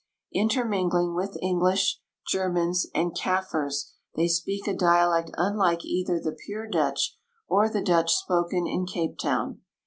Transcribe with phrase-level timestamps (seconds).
[0.31, 6.65] Inter mingling with English, Germans, and Kaffirs they speak a dialect unlike either the pure
[6.67, 7.15] Dutch
[7.47, 9.59] or the Dutch spoken in Cape Town.